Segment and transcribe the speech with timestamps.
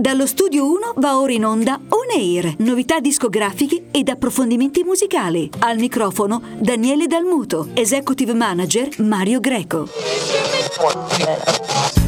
[0.00, 5.50] Dallo studio 1 va ora in onda On Air, novità discografiche ed approfondimenti musicali.
[5.58, 9.88] Al microfono Daniele Dalmuto, executive manager Mario Greco.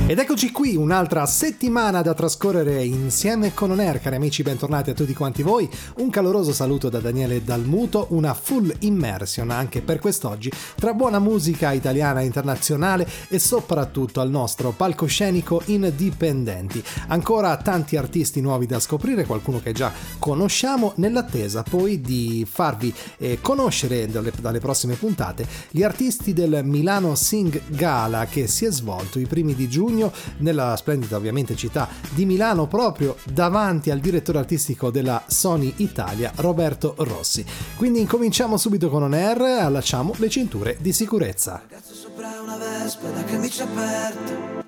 [0.05, 4.95] Ed eccoci qui, un'altra settimana da trascorrere insieme con On Air, cari amici, bentornati a
[4.95, 5.67] tutti quanti voi.
[5.99, 11.73] Un caloroso saluto da Daniele Dalmuto, una full immersion anche per quest'oggi tra buona musica
[11.73, 16.83] italiana e internazionale e soprattutto al nostro palcoscenico indipendenti.
[17.09, 23.39] Ancora tanti artisti nuovi da scoprire, qualcuno che già conosciamo, nell'attesa poi di farvi eh,
[23.41, 29.19] conoscere dalle, dalle prossime puntate gli artisti del Milano Sing Gala che si è svolto
[29.19, 34.39] i primi di giugno giugno nella splendida ovviamente città di Milano proprio davanti al direttore
[34.39, 37.45] artistico della Sony Italia Roberto Rossi.
[37.77, 41.63] Quindi incominciamo subito con On Air, allacciamo le cinture di sicurezza.
[41.69, 44.62] Ragazzo sopra una vespa da camicia aperta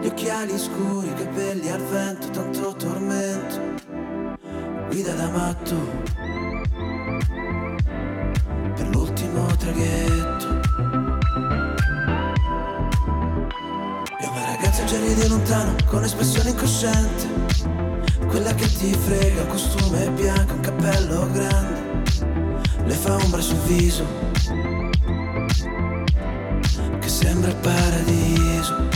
[0.00, 3.60] gli occhiali scuri, i capelli al vento, tanto tormento,
[4.88, 5.76] guida da matto.
[8.74, 10.52] Per l'ultimo traghetto.
[14.92, 17.26] Leggeri di lontano, con espressione incosciente.
[18.26, 22.02] Quella che ti frega, costume bianco, un cappello grande.
[22.84, 24.04] Le fa ombra sul viso.
[27.00, 28.91] Che sembra il paradiso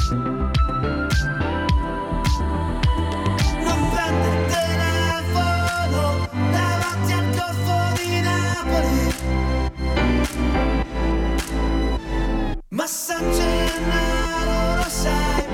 [12.77, 15.45] Ma San Gennaro lo sai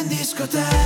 [0.00, 0.79] in discoteca,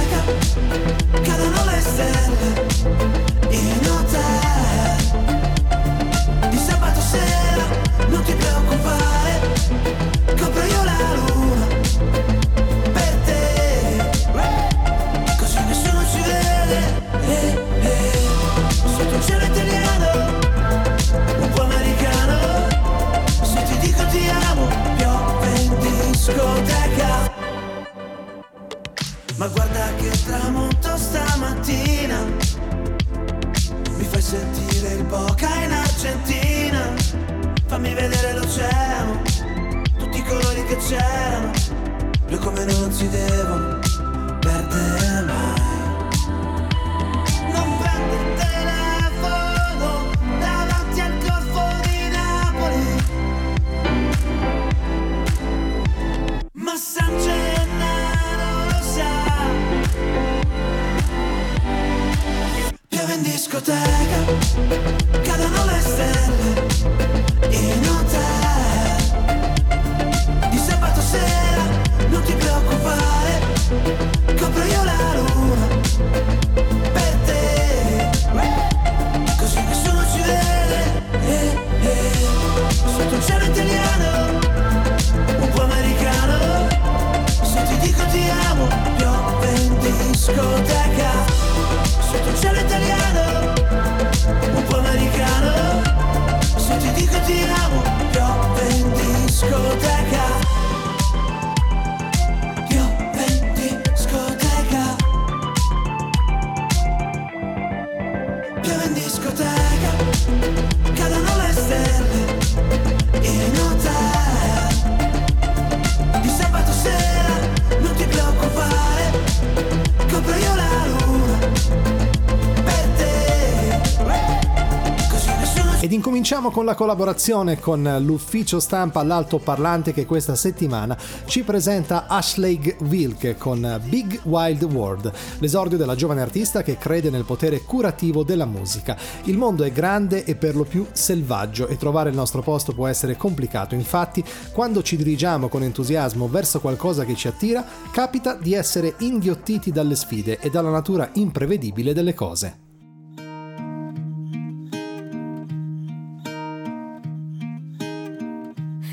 [126.44, 133.36] incominciamo con la collaborazione con l'ufficio stampa all'altoparlante che questa settimana ci presenta Ashley Wilke
[133.36, 138.96] con Big Wild World, l'esordio della giovane artista che crede nel potere curativo della musica.
[139.24, 142.86] Il mondo è grande e per lo più selvaggio e trovare il nostro posto può
[142.86, 144.22] essere complicato, infatti
[144.52, 149.96] quando ci dirigiamo con entusiasmo verso qualcosa che ci attira, capita di essere inghiottiti dalle
[149.96, 152.63] sfide e dalla natura imprevedibile delle cose.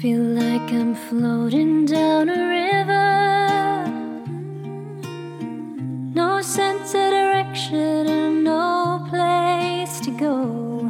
[0.02, 3.86] Feel like I'm floating down a river.
[6.16, 10.88] No sense of direction and no place to go.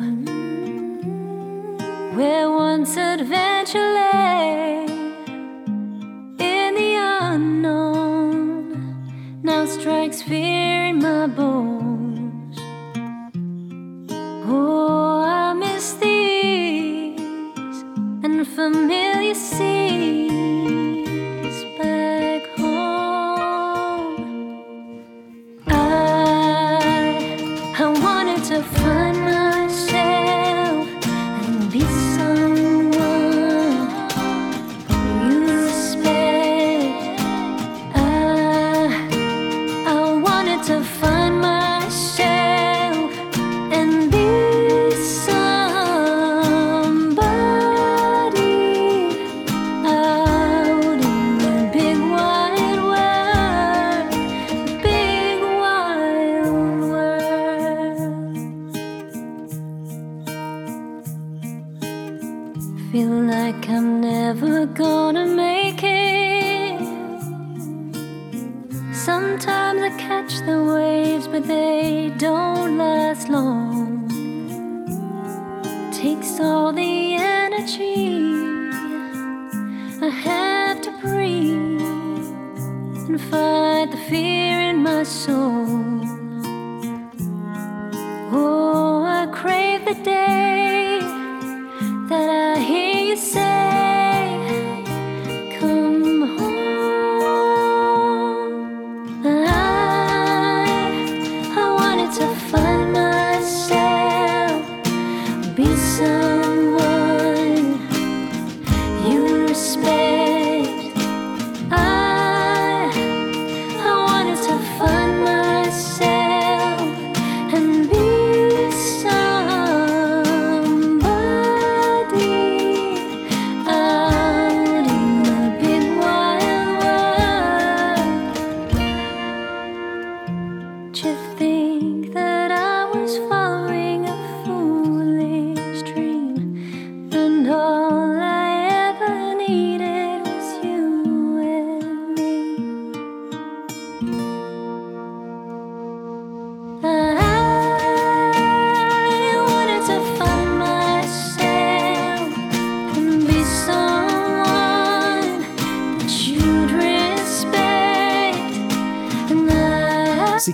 [2.16, 4.86] Where once adventure lay
[6.40, 6.96] in the
[7.34, 8.72] unknown,
[9.44, 12.58] now strikes fear in my bones.
[14.48, 15.21] Oh,
[18.44, 20.31] Familiar sea.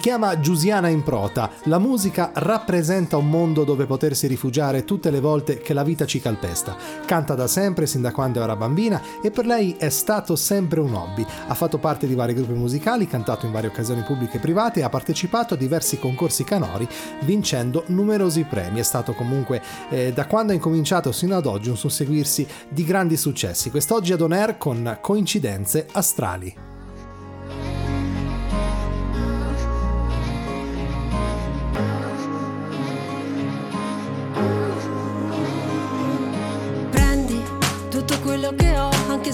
[0.07, 1.51] Chiama Giusiana in prota.
[1.63, 6.21] La musica rappresenta un mondo dove potersi rifugiare tutte le volte che la vita ci
[6.21, 6.77] calpesta.
[7.05, 10.93] Canta da sempre, sin da quando era bambina, e per lei è stato sempre un
[10.93, 11.25] hobby.
[11.47, 14.87] Ha fatto parte di vari gruppi musicali, cantato in varie occasioni pubbliche e private ha
[14.87, 16.87] partecipato a diversi concorsi canori,
[17.23, 18.79] vincendo numerosi premi.
[18.79, 23.17] È stato comunque, eh, da quando ha incominciato sino ad oggi, un susseguirsi di grandi
[23.17, 23.69] successi.
[23.69, 26.76] Quest'oggi ad On Air con coincidenze astrali.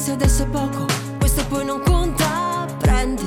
[0.03, 0.85] Se adesso è poco,
[1.17, 2.65] questo poi non conta.
[2.77, 3.23] Prendi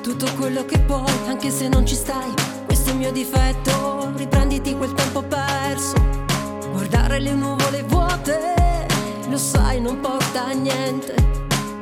[0.00, 2.32] tutto quello che puoi, anche se non ci stai.
[2.66, 5.96] Questo è il mio difetto, riprenditi quel tempo perso.
[6.70, 8.86] Guardare le nuvole vuote,
[9.28, 11.14] lo sai, non porta a niente.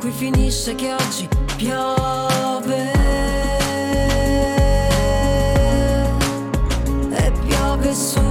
[0.01, 2.93] Qui finisce che oggi piove.
[7.11, 8.28] E piove su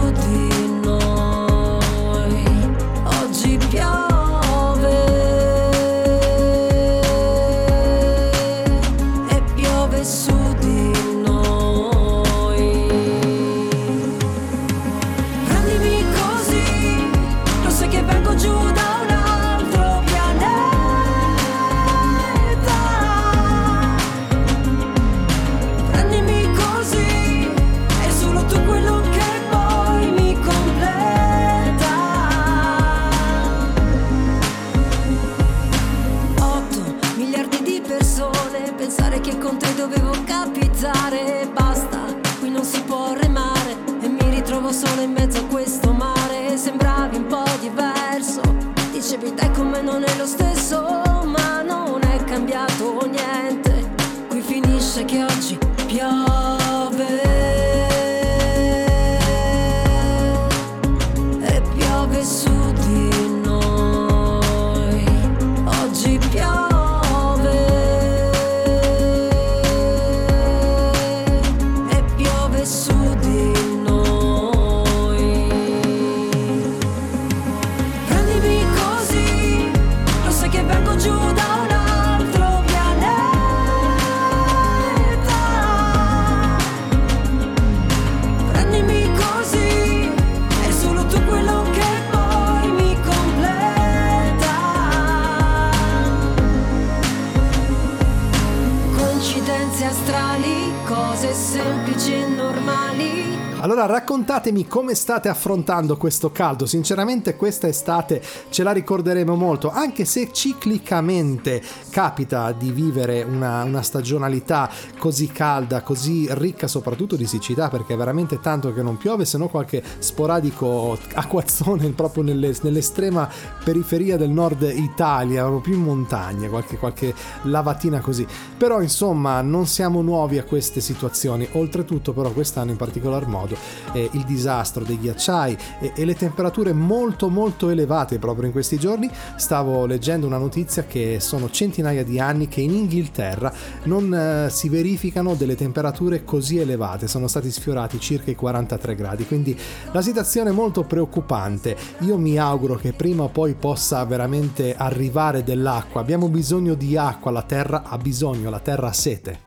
[103.68, 106.66] Allora raccontatemi come state affrontando questo caldo.
[106.66, 113.82] Sinceramente questa estate ce la ricorderemo molto, anche se ciclicamente capita di vivere una, una
[113.82, 119.26] stagionalità così calda, così ricca soprattutto di siccità, perché è veramente tanto che non piove,
[119.26, 123.30] se no qualche sporadico acquazzone proprio nelle, nell'estrema
[123.66, 128.26] periferia del nord Italia, più in montagna, qualche, qualche lavatina così.
[128.58, 133.56] Però insomma non siamo nuovi a queste situazioni, oltretutto però quest'anno in particolar modo
[133.94, 138.78] eh, il disastro dei ghiacciai e, e, le temperature molto molto elevate proprio in questi
[138.78, 143.52] giorni, stavo leggendo una notizia che sono centinaia di anni che in Inghilterra
[143.84, 149.26] non eh, si verificano delle temperature così elevate, sono stati sfiorati circa i 43 gradi,
[149.26, 149.58] quindi
[149.92, 151.76] la situazione è molto preoccupante.
[152.00, 157.32] Io mi auguro che prima o poi possa veramente arrivare dell'acqua, abbiamo bisogno di acqua,
[157.32, 159.47] la terra ha bisogno, la terra ha sete.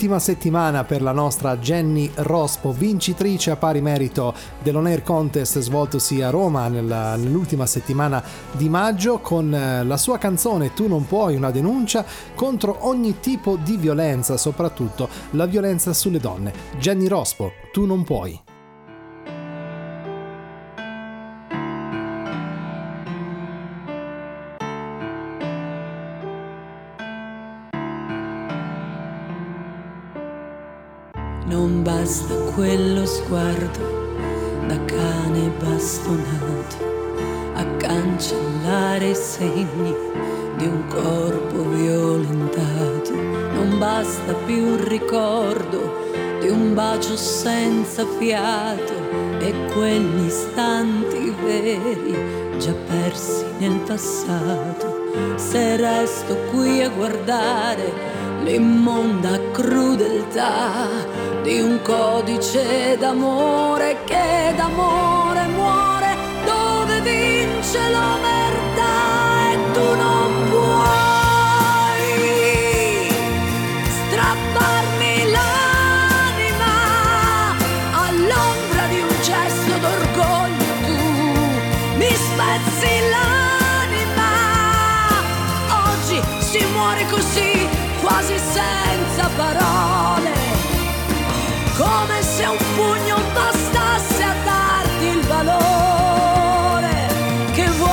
[0.00, 6.22] Un'ultima settimana per la nostra Jenny Rospo, vincitrice a pari merito dell'On Air Contest svoltosi
[6.22, 11.34] a Roma nella- nell'ultima settimana di maggio con eh, la sua canzone Tu non puoi,
[11.34, 12.04] una denuncia
[12.36, 16.52] contro ogni tipo di violenza, soprattutto la violenza sulle donne.
[16.78, 18.47] Jenny Rospo, Tu non puoi.
[31.48, 33.80] Non basta quello sguardo
[34.66, 36.76] da cane bastonato
[37.54, 39.94] a cancellare i segni
[40.58, 43.14] di un corpo violentato.
[43.14, 48.92] Non basta più il ricordo di un bacio senza fiato
[49.38, 55.36] e quegli istanti veri già persi nel passato.
[55.36, 57.90] Se resto qui a guardare
[58.42, 61.07] l'immonda crudeltà
[61.48, 68.92] di un codice d'amore che d'amore muore dove vince l'omertà
[69.52, 70.88] e tu non puoi
[73.96, 76.74] strapparmi l'anima
[78.04, 81.00] all'ombra di un gesto d'orgoglio tu
[81.96, 84.30] mi spezzi l'anima.
[85.86, 87.66] Oggi si muore così
[88.02, 89.97] quasi senza parole
[91.78, 97.06] come se un pugno bastasse a darti il valore
[97.52, 97.88] che vuoi.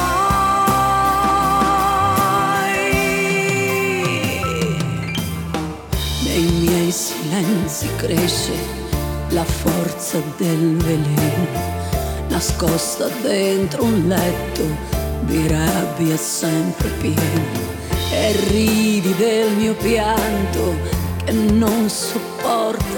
[6.23, 8.53] Nei miei silenzi cresce
[9.29, 11.47] la forza del veleno,
[12.29, 14.63] nascosta dentro un letto
[15.25, 17.73] di rabbia sempre pieno.
[18.11, 20.75] E ridi del mio pianto
[21.23, 22.34] che non sopporta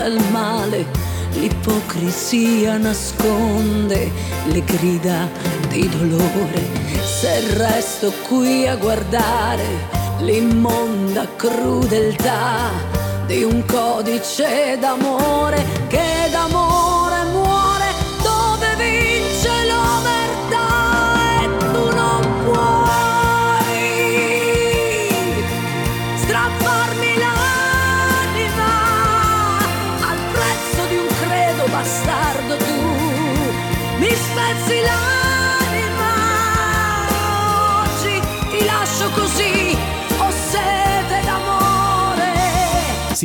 [0.07, 0.85] il male,
[1.33, 4.11] l'ipocrisia nasconde
[4.45, 5.29] le grida
[5.69, 6.61] di dolore.
[7.03, 9.65] Se resto qui a guardare
[10.19, 12.71] l'immonda crudeltà
[13.25, 16.76] di un codice d'amore che d'amore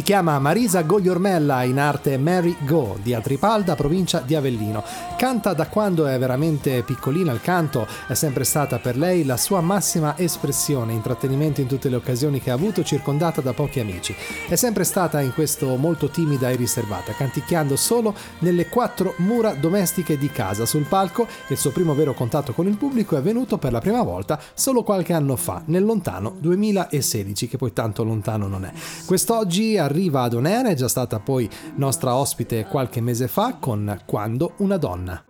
[0.02, 4.82] Si chiama Marisa Gogliormella, in arte Mary Go, di Atripalda, provincia di Avellino.
[5.16, 9.60] Canta da quando è veramente piccolina, il canto è sempre stata per lei la sua
[9.60, 14.12] massima espressione, intrattenimento in tutte le occasioni che ha avuto, circondata da pochi amici.
[14.48, 20.18] È sempre stata in questo molto timida e riservata, canticchiando solo nelle quattro mura domestiche
[20.18, 20.66] di casa.
[20.66, 24.02] Sul palco il suo primo vero contatto con il pubblico è avvenuto per la prima
[24.02, 28.72] volta solo qualche anno fa, nel lontano 2016, che poi tanto lontano non è.
[29.06, 34.54] Quest'oggi arriva ad Onera, è già stata poi nostra ospite qualche mese fa con Quando
[34.58, 35.22] una donna.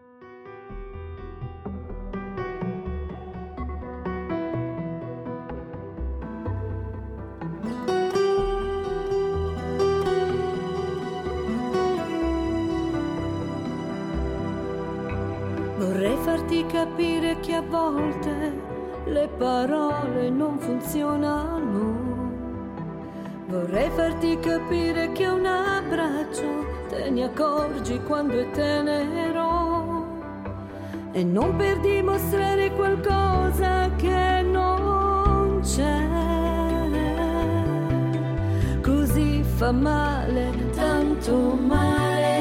[15.79, 18.71] Vorrei farti capire che a volte
[19.07, 22.32] le parole non funzionano.
[23.53, 30.07] Vorrei farti capire che un abbraccio te ne accorgi quando è tenero.
[31.13, 36.01] E non per dimostrare qualcosa che non c'è.
[38.81, 42.41] Così fa male, tanto male.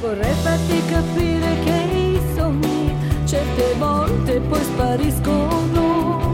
[0.00, 2.92] Vorrei farti capire che i sogni
[3.24, 6.27] certe volte poi spariscono.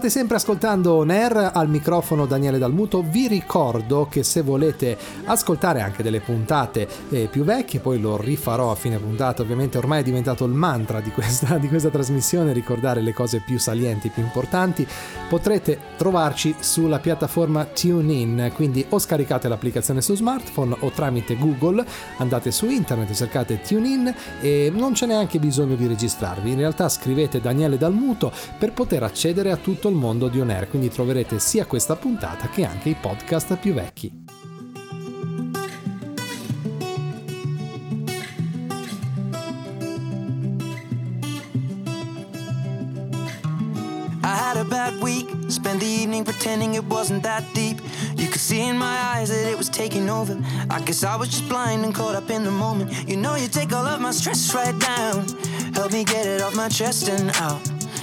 [0.00, 3.02] State sempre ascoltando Air al microfono Daniele Dalmuto.
[3.02, 8.70] Vi ricordo che se volete ascoltare anche delle puntate eh, più vecchie, poi lo rifarò
[8.70, 9.42] a fine puntata.
[9.42, 13.58] Ovviamente ormai è diventato il mantra di questa, di questa trasmissione, ricordare le cose più
[13.58, 14.86] salienti, più importanti.
[15.28, 21.84] Potrete trovarci sulla piattaforma TuneIn, quindi o scaricate l'applicazione su smartphone o tramite Google,
[22.16, 26.52] andate su internet, cercate TuneIn e non c'è neanche bisogno di registrarvi.
[26.52, 30.68] In realtà scrivete Daniele Dalmuto per poter accedere a tutto il mondo di On Air,
[30.68, 34.28] quindi troverete sia questa puntata che anche i podcast più vecchi.
[45.50, 47.80] Spent the evening pretending it wasn't that deep.
[48.16, 50.38] You could see in my eyes that it was taking over.
[50.70, 52.92] I guess I was just blind and caught up in the moment.
[53.08, 55.26] You know, you take all of my stress right down,
[55.74, 57.79] help me get it off my chest and out.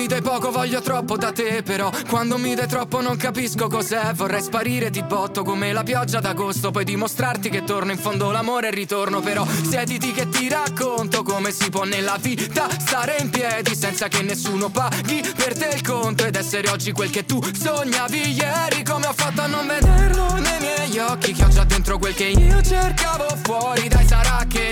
[0.00, 4.12] mi dai poco voglio troppo da te però Quando mi dai troppo non capisco cos'è.
[4.14, 7.92] Vorrei sparire ti botto come la pioggia d'agosto Poi dimostrarti che torno.
[7.92, 12.66] In fondo l'amore e ritorno Però siediti che ti racconto come si può nella vita
[12.78, 16.24] Stare in piedi senza che nessuno paghi per te il conto.
[16.24, 20.60] Ed essere oggi quel che tu sognavi ieri Come ho fatto a non vederlo nei
[20.60, 21.32] miei occhi.
[21.34, 24.69] Che ho già dentro quel che io cercavo fuori Dai sarà che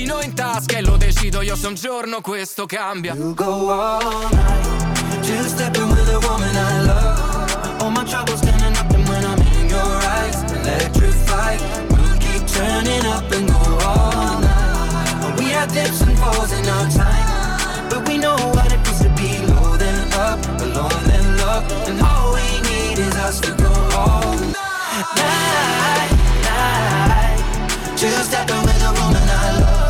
[0.00, 4.28] destino in tasca E lo decido io se un giorno questo cambia We'll go all
[4.30, 5.22] night.
[5.22, 7.82] Two stepping with a woman I love.
[7.82, 11.60] All my troubles standing up, and when I'm in your eyes, electrified.
[11.90, 15.38] We'll keep turning up and go all night.
[15.38, 19.10] We had dips and falls in our time, but we know what it feels to
[19.10, 21.64] be low then up, alone then love.
[21.88, 26.12] And all we need is us to go all night,
[26.48, 27.96] night.
[27.96, 29.89] Two stepping with a woman I love.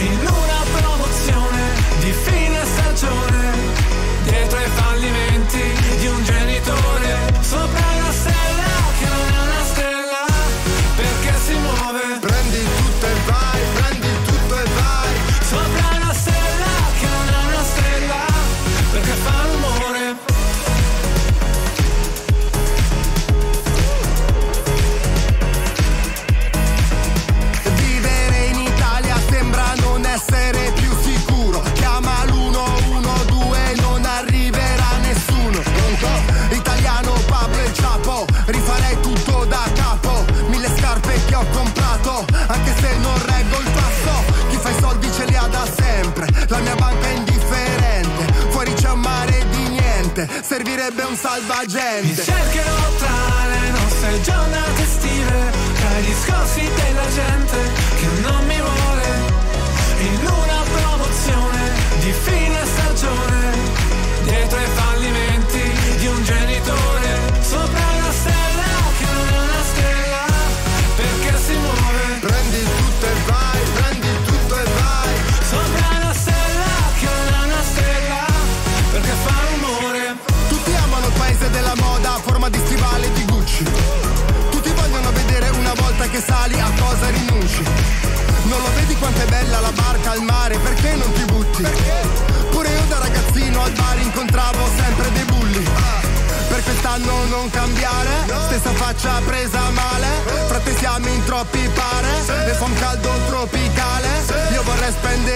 [0.00, 0.53] in una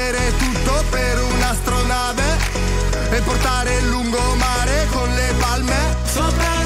[0.09, 2.23] spendere tutto per un'astronave
[3.11, 5.97] E portare il lungomare con le palme.
[6.05, 6.58] Sopra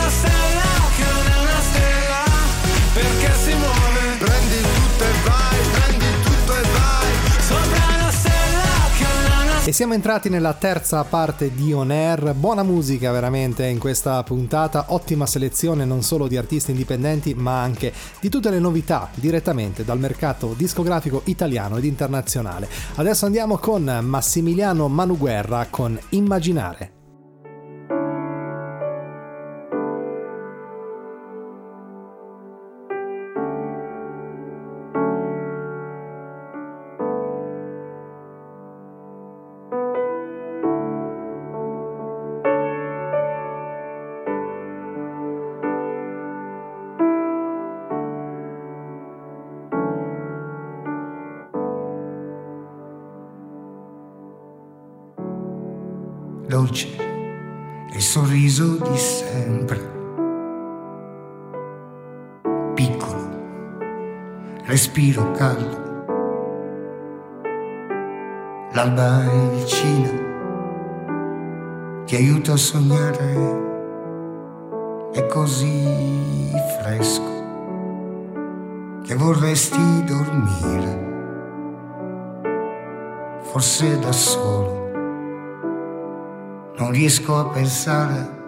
[9.73, 14.85] E siamo entrati nella terza parte di On Air, buona musica veramente in questa puntata,
[14.89, 19.99] ottima selezione non solo di artisti indipendenti ma anche di tutte le novità direttamente dal
[19.99, 22.69] mercato discografico italiano ed internazionale.
[22.97, 27.02] Adesso andiamo con Massimiliano Manuguerra con Immaginare.
[56.73, 56.89] Dolce
[57.93, 59.91] il sorriso di sempre.
[62.75, 63.29] Piccolo,
[64.65, 65.81] respiro caldo.
[68.73, 70.11] L'alba è vicina,
[72.07, 73.61] ti aiuto a sognare.
[75.13, 77.31] È così fresco
[79.03, 81.11] che vorresti dormire.
[83.43, 84.82] Forse da solo
[86.83, 88.41] non riesco a pensare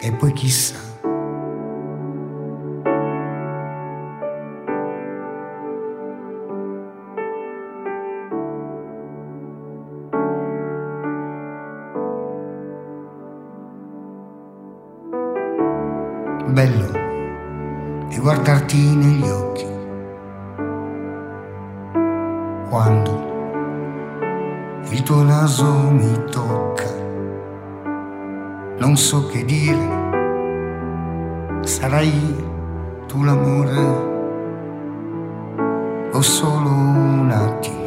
[0.00, 0.80] e poi chissà.
[16.46, 16.92] Bello
[18.08, 19.66] è guardarti negli occhi
[22.70, 23.21] quando
[25.02, 26.90] tuo naso mi tocca.
[28.78, 30.00] Non so che dire,
[31.62, 32.36] sarai
[33.06, 34.10] tu l'amore
[36.12, 37.80] o solo un attimo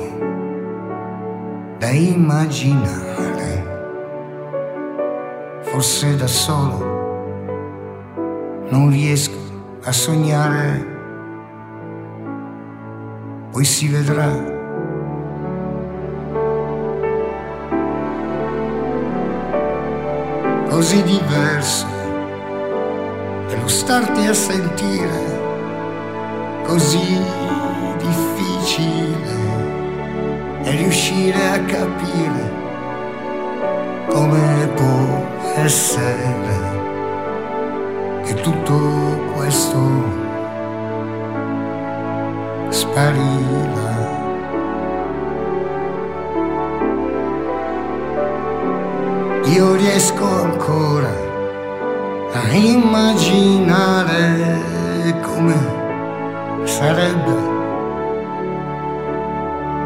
[1.78, 3.63] da immaginare.
[5.62, 6.93] Forse da solo
[8.69, 9.38] non riesco
[9.84, 10.86] a sognare,
[13.51, 14.63] poi si vedrà.
[20.76, 21.86] Così diverso
[23.48, 25.40] e lo starti a sentire
[26.66, 27.18] così
[27.98, 29.38] difficile
[30.64, 32.52] e riuscire a capire
[34.10, 36.34] come può essere
[38.26, 38.78] che tutto
[39.34, 39.80] questo
[42.68, 43.85] sparirà.
[49.46, 51.14] Io riesco ancora
[52.34, 54.04] a immaginare
[55.22, 55.56] come
[56.64, 57.54] sarebbe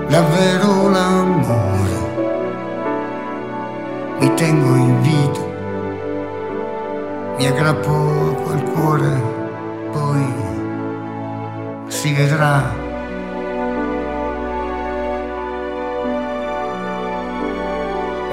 [0.07, 2.07] davvero l'amore.
[4.19, 5.39] Mi tengo in vita,
[7.37, 9.21] mi aggrappo quel cuore,
[9.91, 10.25] poi
[11.87, 12.88] si vedrà.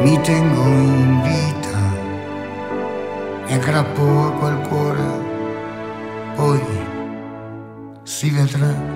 [0.02, 1.78] Mi tengo in vita,
[3.46, 5.08] mi aggrappo a quel cuore,
[6.34, 6.60] poi
[8.02, 8.94] si vedrà.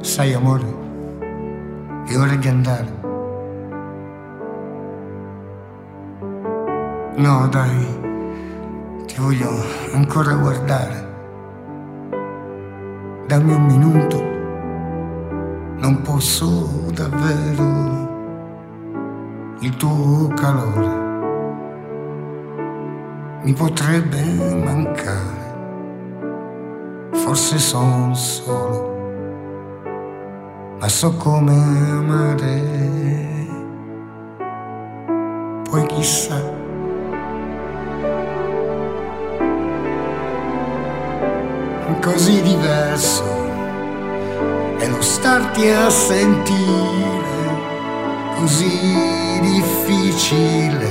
[0.00, 0.64] Sai amore,
[2.06, 2.99] è ora di andare.
[7.20, 9.50] No, dai, Ti voglio
[9.92, 11.08] ancora guardare.
[13.26, 14.24] Dammi un minuto.
[15.80, 18.08] Non posso davvero
[19.58, 20.88] il tuo calore.
[23.42, 24.22] Mi potrebbe
[24.64, 25.52] mancare.
[27.12, 28.96] Forse son solo.
[30.80, 31.52] Ma so come
[31.90, 32.62] amare.
[35.68, 36.59] Poi chissà.
[42.00, 43.24] Così diverso
[44.78, 47.28] è lo starti a sentire
[48.36, 50.88] così difficile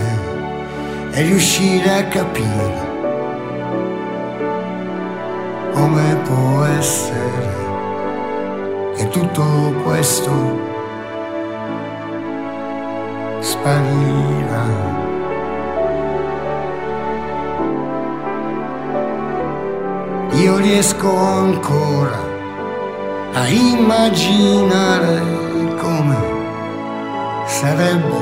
[1.11, 2.87] è riuscire a capire
[5.73, 7.57] come può essere
[8.95, 10.67] che tutto questo
[13.39, 15.08] sparirà.
[20.41, 22.17] Io riesco ancora
[23.33, 25.19] a immaginare
[25.75, 26.15] come
[27.45, 28.19] sarebbe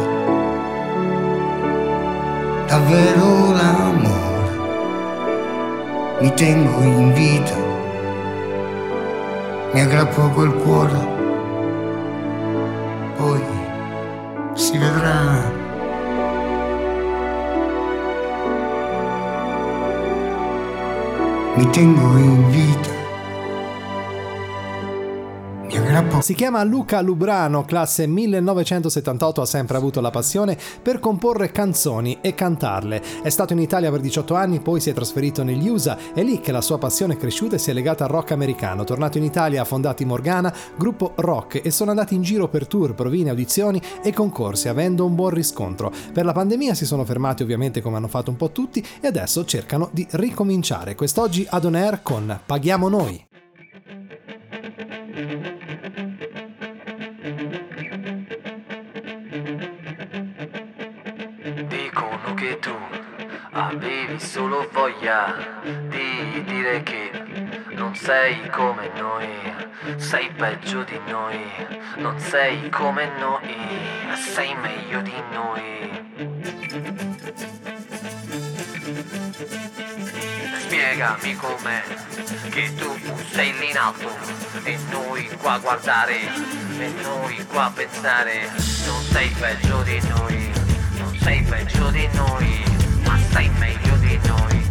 [2.65, 4.58] davvero l'amore.
[6.21, 7.56] Mi tengo in vita,
[9.73, 11.16] mi aggrappo col cuore,
[21.58, 22.96] Mi tengo in
[26.19, 32.33] Si chiama Luca Lubrano, classe 1978, ha sempre avuto la passione per comporre canzoni e
[32.33, 33.01] cantarle.
[33.21, 36.39] È stato in Italia per 18 anni, poi si è trasferito negli USA, è lì
[36.39, 38.83] che la sua passione è cresciuta e si è legata al rock americano.
[38.83, 42.93] Tornato in Italia ha fondato Morgana, gruppo rock, e sono andati in giro per tour,
[42.93, 45.93] provine, audizioni e concorsi, avendo un buon riscontro.
[46.11, 49.45] Per la pandemia si sono fermati ovviamente come hanno fatto un po' tutti e adesso
[49.45, 50.95] cercano di ricominciare.
[50.95, 53.25] Quest'oggi ad On Air con Paghiamo Noi.
[62.48, 62.77] Che tu
[63.52, 67.12] avevi solo voglia di dire che
[67.71, 69.27] non sei come noi,
[69.98, 71.37] sei peggio di noi,
[71.98, 73.54] non sei come noi,
[74.15, 75.75] sei meglio di noi.
[80.60, 81.83] Spiegami com'è
[82.50, 82.98] che tu
[83.31, 84.10] sei lì in alto
[84.63, 86.19] e noi qua a guardare
[86.79, 88.50] e noi qua a pensare
[88.85, 90.37] non sei peggio di noi,
[91.28, 92.63] sei peggio di noi,
[93.04, 94.69] ma sei meglio di noi.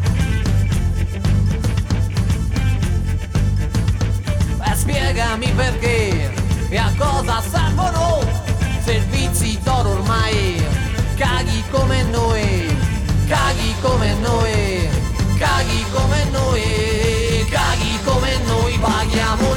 [4.57, 6.33] Beh, spiegami perché
[6.71, 8.25] e a cosa servono
[8.83, 10.65] servizi d'oro ormai.
[11.17, 12.75] Caghi come noi,
[13.29, 14.89] caghi come noi,
[15.37, 19.56] caghi come noi, caghi come noi, paghiamo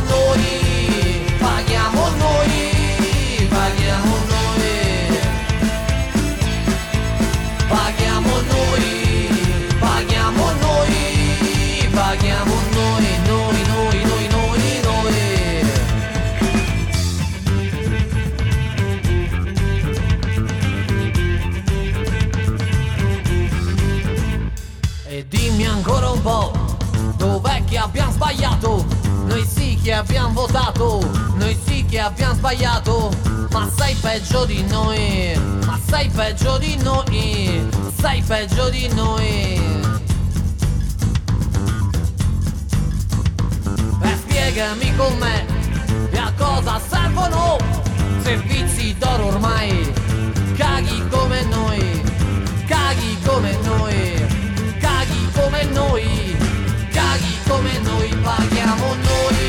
[28.29, 28.85] sbagliato?
[29.25, 30.99] Noi sì che abbiamo votato,
[31.35, 33.11] noi sì che abbiamo sbagliato,
[33.51, 37.67] ma sei peggio di noi, ma sei peggio di noi,
[37.99, 39.61] sei peggio di noi.
[44.01, 45.45] E spiegami com'è
[46.11, 47.57] e a cosa servono
[48.21, 49.91] servizi d'oro ormai.
[50.55, 52.03] Caghi come noi,
[52.67, 54.25] caghi come noi,
[54.79, 56.28] caghi come noi,
[58.69, 59.48] paghiamo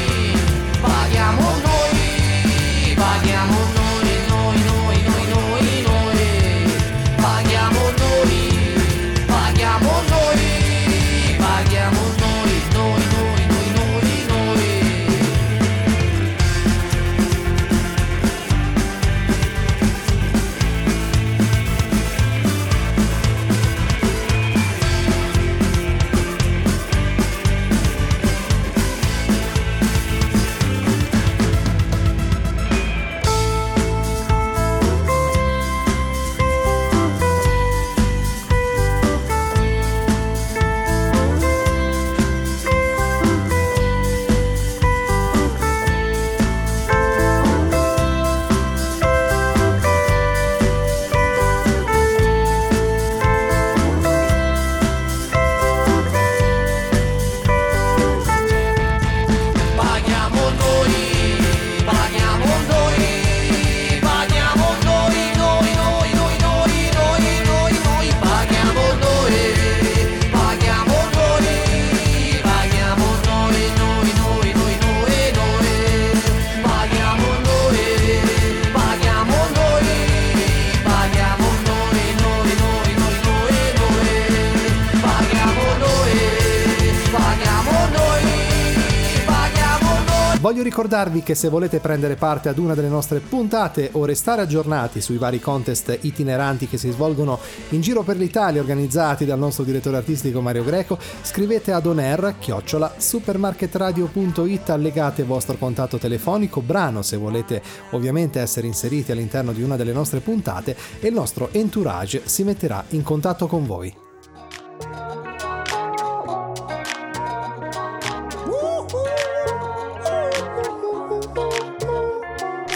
[90.81, 95.18] ricordarvi che se volete prendere parte ad una delle nostre puntate o restare aggiornati sui
[95.18, 97.39] vari contest itineranti che si svolgono
[97.70, 102.95] in giro per l'Italia organizzati dal nostro direttore artistico Mario Greco, scrivete ad oner chiocciola
[102.97, 107.61] supermarketradio.it allegate il vostro contatto telefonico, brano se volete
[107.91, 112.83] ovviamente essere inseriti all'interno di una delle nostre puntate e il nostro entourage si metterà
[112.91, 114.10] in contatto con voi.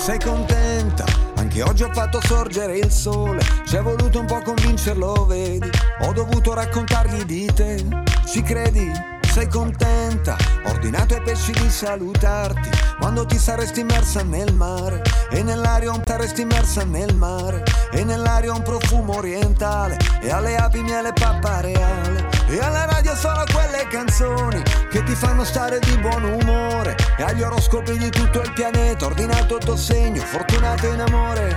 [0.04, 1.06] Sei contenta?
[1.36, 3.40] Anche oggi ho fatto sorgere il sole.
[3.66, 5.70] Ci è voluto un po' convincerlo, vedi?
[6.00, 7.82] Ho dovuto raccontargli di te.
[8.26, 8.92] Ci credi?
[9.22, 10.36] Sei contenta?
[10.66, 15.00] Ho ordinato ai pesci di salutarti quando ti saresti immersa nel mare.
[15.30, 17.62] E nell'aria un saresti immersa nel mare.
[17.90, 19.96] E nell'aria un profumo orientale.
[20.20, 22.23] E alle api miele pappa reale.
[22.54, 26.94] E alla radio solo quelle canzoni che ti fanno stare di buon umore.
[27.18, 31.52] E agli oroscopi di tutto il pianeta, ordinato il tuo segno, fortunato in amore.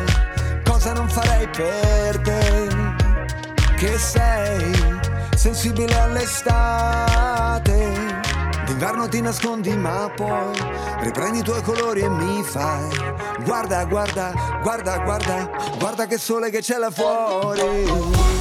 [0.63, 2.67] Cosa non farei per te?
[3.75, 4.73] Che sei
[5.35, 7.65] sensibile all'estate.
[8.65, 10.51] D'inverno ti nascondi ma poi
[11.01, 12.89] riprendi i tuoi colori e mi fai
[13.45, 18.36] Guarda, guarda, guarda, guarda, guarda che sole che c'è là fuori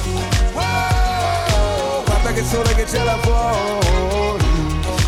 [2.37, 4.45] che sole che c'è là fuori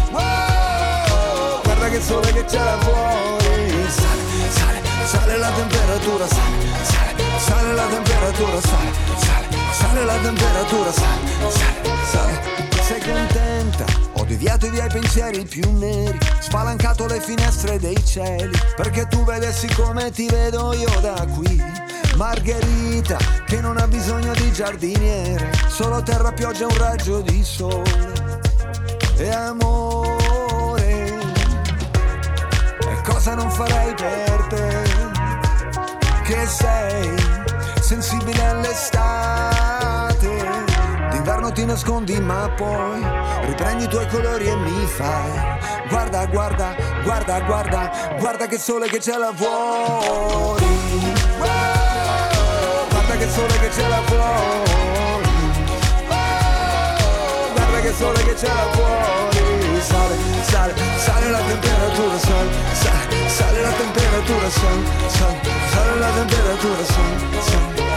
[0.09, 7.23] Wow, Guarda che sole che c'è là fuori Sale, sale, sale la temperatura, sale, sale,
[7.37, 13.85] sale la temperatura, sale, sale, sale la temperatura, sale, sale, sale sei contenta?
[14.13, 19.67] Ho deviato via i pensieri più neri, spalancato le finestre dei cieli, perché tu vedessi
[19.75, 21.78] come ti vedo io da qui.
[22.19, 28.11] Margherita, che non ha bisogno di giardiniere, solo terra, pioggia e un raggio di sole.
[29.15, 31.17] E amore,
[33.05, 34.83] cosa non farei per te?
[36.23, 37.15] Che sei
[37.79, 40.29] sensibile all'estate
[41.11, 43.01] D'inverno ti nascondi ma poi
[43.47, 45.57] riprendi i tuoi colori e mi fai
[45.87, 51.18] Guarda, guarda, guarda, guarda, guarda che sole che c'è là fuori
[53.19, 55.29] che sole che c'è là fuori.
[56.07, 59.81] Wow, Guarda che sole che c'è là fuori.
[59.81, 65.37] Sale, sale, sale la temperatura, sale, sale, sale la temperatura, sale, sale,
[65.69, 67.87] sale la temperatura, sale, sale.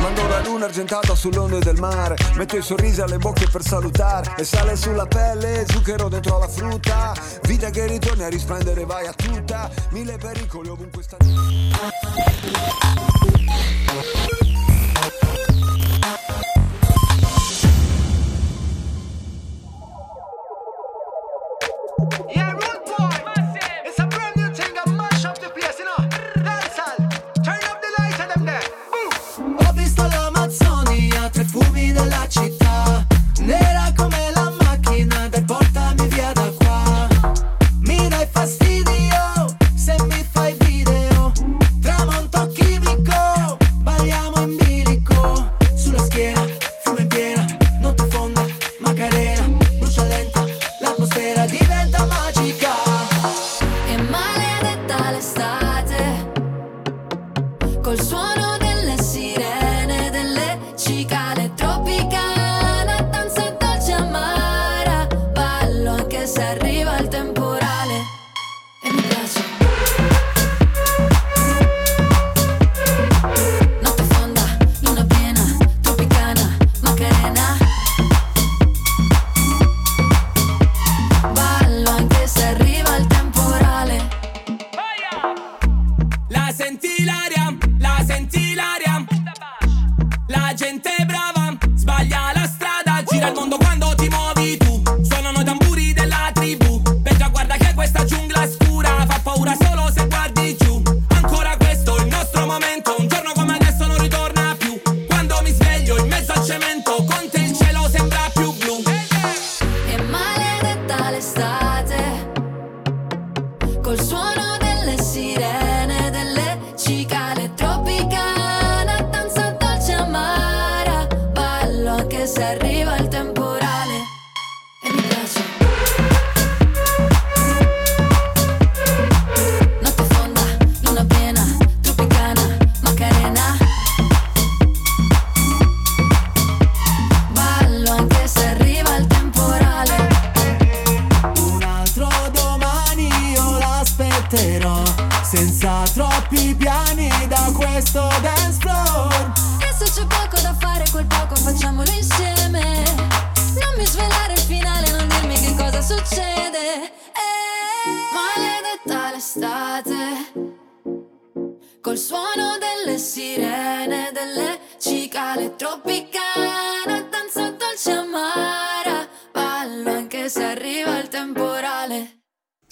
[0.00, 4.42] Mando la luna argentata sull'onde del mare Metto i sorrisi alle bocche per salutare E
[4.42, 7.14] sale sulla pelle, zucchero dentro la frutta.
[7.42, 11.18] Vita che ritorni a risplendere, vai a tutta Mille pericoli ovunque sta
[13.92, 14.41] Thank you.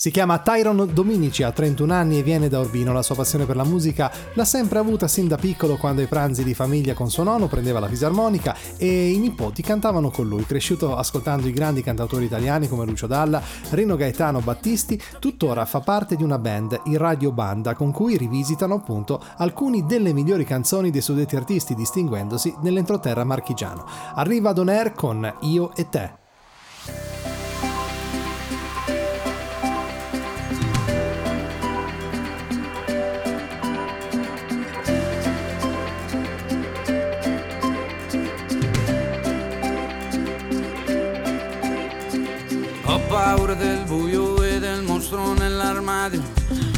[0.01, 2.94] Si chiama Tyron Dominici, ha 31 anni e viene da Urbino.
[2.94, 6.42] La sua passione per la musica l'ha sempre avuta sin da piccolo quando ai pranzi
[6.42, 10.46] di famiglia con suo nonno prendeva la fisarmonica e i nipoti cantavano con lui.
[10.46, 13.42] Cresciuto ascoltando i grandi cantautori italiani come Lucio Dalla,
[13.72, 18.76] Rino Gaetano Battisti, tuttora fa parte di una band, i Radio Banda, con cui rivisitano
[18.76, 23.84] appunto alcuni delle migliori canzoni dei suddetti artisti, distinguendosi nell'entroterra marchigiano.
[24.14, 26.20] Arriva Don Air con Io e te.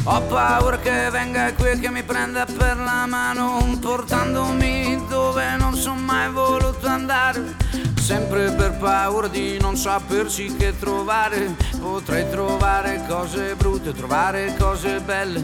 [0.05, 5.75] Ho paura che venga qui e che mi prenda per la mano, portandomi dove non
[5.75, 7.55] sono mai voluto andare.
[8.01, 11.55] Sempre per paura di non sapersi che trovare.
[11.79, 15.41] Potrei trovare cose brutte, trovare cose belle.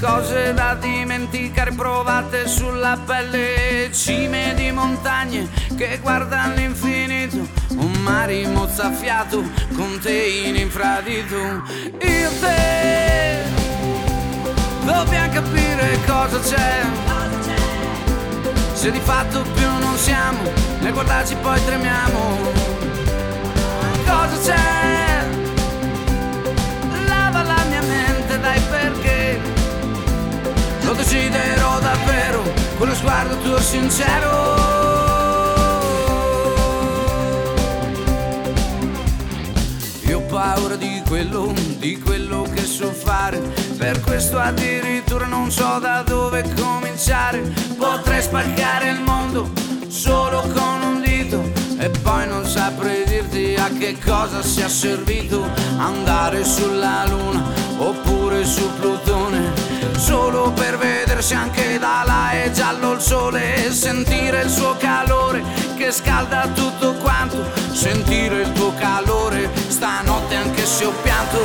[0.00, 5.46] Cose da dimenticare provate sulla pelle, cime di montagne
[5.76, 7.46] che guardano l'infinito,
[7.76, 9.42] un mare mozzafiato
[9.74, 11.36] con te in infradito.
[11.36, 13.59] Io te
[14.84, 16.82] dobbiamo capire cosa c'è.
[18.72, 20.42] Se di fatto più non siamo,
[20.80, 22.38] nel guardarci poi tremiamo.
[24.06, 25.24] Cosa c'è?
[27.06, 29.40] Lava la mia mente, dai perché
[30.82, 32.42] lo deciderò davvero
[32.78, 34.79] con lo sguardo tuo sincero.
[40.40, 43.36] Paura di quello, di quello che so fare,
[43.76, 47.40] per questo addirittura non so da dove cominciare.
[47.76, 49.52] Potrei spaccare il mondo
[49.88, 51.42] solo con un dito
[51.78, 57.42] e poi non saprei dirti a che cosa sia servito andare sulla luna
[57.76, 59.52] oppure su Plutone.
[59.98, 64.74] Solo per vedere se anche da là è giallo il sole e sentire il suo
[64.78, 67.42] calore che scalda tutto quanto.
[67.72, 71.38] Sentire il tuo calore stanotte anche se ho pianto.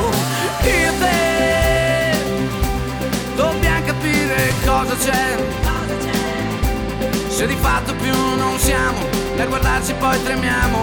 [0.62, 2.18] Io e te
[3.34, 5.36] dobbiamo capire cosa c'è.
[7.28, 8.98] Se di fatto più non siamo
[9.36, 10.78] nel guardarci poi tremiamo.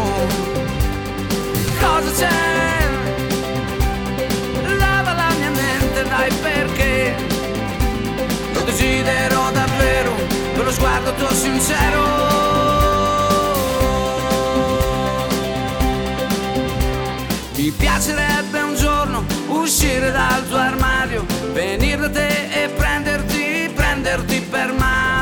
[1.80, 2.90] Cosa c'è?
[4.78, 7.16] Lava la mia mente dai perché?
[8.54, 10.16] Lo desidero davvero
[10.56, 12.73] con lo sguardo tuo sincero
[17.64, 24.74] mi piacerebbe un giorno uscire dal tuo armadio venire da te e prenderti prenderti per
[24.74, 25.13] mano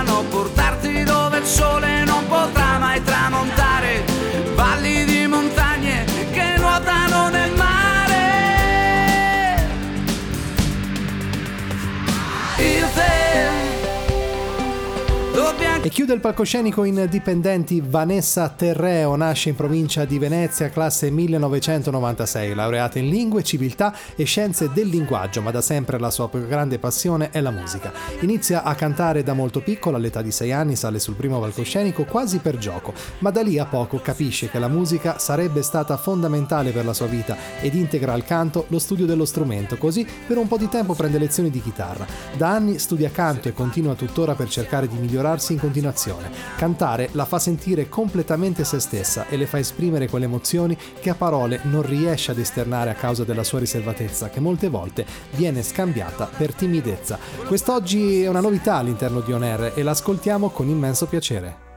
[15.84, 22.54] E chiude il palcoscenico in dipendenti Vanessa Terreo, nasce in provincia di Venezia, classe 1996,
[22.54, 26.78] laureata in lingue, civiltà e scienze del linguaggio, ma da sempre la sua più grande
[26.78, 27.92] passione è la musica.
[28.20, 32.38] Inizia a cantare da molto piccola, all'età di 6 anni sale sul primo palcoscenico quasi
[32.38, 36.86] per gioco, ma da lì a poco capisce che la musica sarebbe stata fondamentale per
[36.86, 40.60] la sua vita ed integra al canto lo studio dello strumento, così per un po'
[40.60, 42.06] di tempo prende lezioni di chitarra.
[42.38, 46.30] Da anni studia canto e continua tuttora per cercare di migliorarsi in continuazione.
[46.58, 51.16] Cantare la fa sentire completamente se stessa e le fa esprimere quelle emozioni che a
[51.16, 56.30] parole non riesce ad esternare a causa della sua riservatezza, che molte volte viene scambiata
[56.36, 57.18] per timidezza.
[57.48, 61.70] Quest'oggi è una novità all'interno di On Air e l'ascoltiamo con immenso piacere.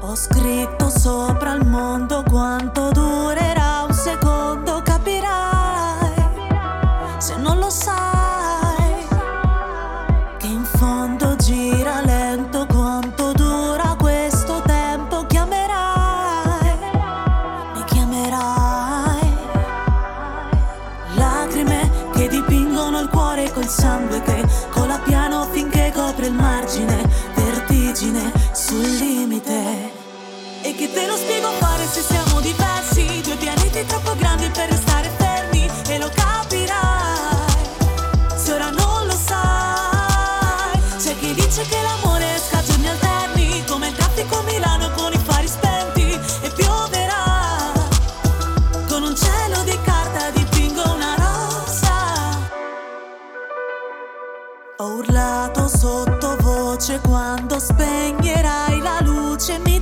[0.00, 3.03] Ho scritto sopra il mondo quanto durerà
[30.94, 33.20] te lo spiego fare se siamo diversi?
[33.22, 37.52] Due pianeti troppo grandi per restare fermi e lo capirai.
[38.36, 43.94] Se ora non lo sai, c'è chi dice che l'amore è stagioni alterni, come il
[43.94, 47.72] traffico a Milano con i fari spenti e pioverà.
[48.88, 51.96] Con un cielo di carta dipingo una rosa.
[54.78, 59.73] Ho urlato sottovoce quando spegnerai la luce mi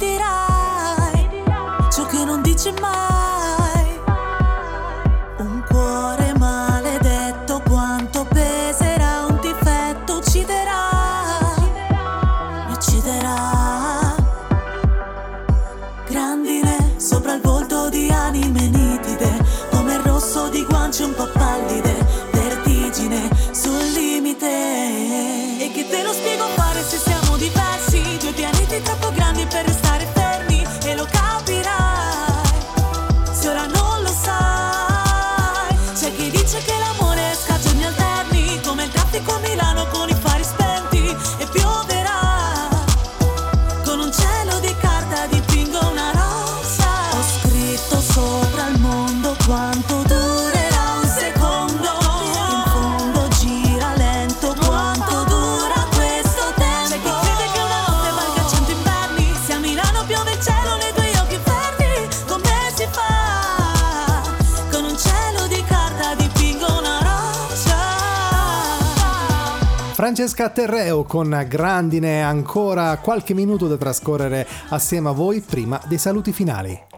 [70.03, 76.33] Francesca Terreo con Grandine, ancora qualche minuto da trascorrere assieme a voi prima dei saluti
[76.33, 76.91] finali.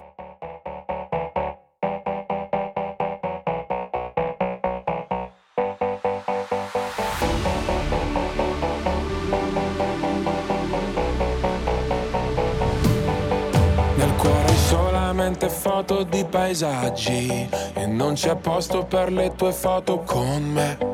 [15.46, 20.93] Foto di paesaggi E non c'è posto per le tue foto con me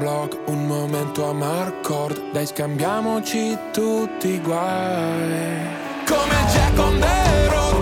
[0.00, 5.66] Block, un momento a Marcord, dai scambiamoci tutti i guai.
[6.06, 7.79] Come Jack on the road,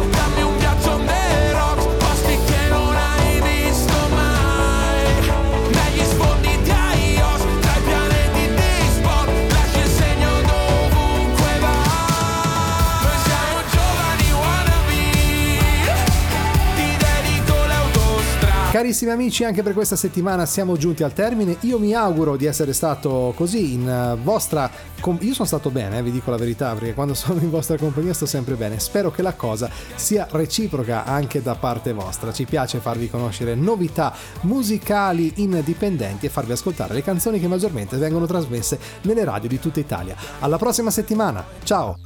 [18.70, 21.56] Carissimi amici, anche per questa settimana siamo giunti al termine.
[21.60, 25.96] Io mi auguro di essere stato così in eh, vostra com- io sono stato bene,
[25.96, 28.78] eh, vi dico la verità, perché quando sono in vostra compagnia sto sempre bene.
[28.78, 32.30] Spero che la cosa sia reciproca anche da parte vostra.
[32.30, 38.26] Ci piace farvi conoscere novità musicali indipendenti e farvi ascoltare le canzoni che maggiormente vengono
[38.26, 40.14] trasmesse nelle radio di tutta Italia.
[40.40, 41.42] Alla prossima settimana.
[41.64, 41.96] Ciao.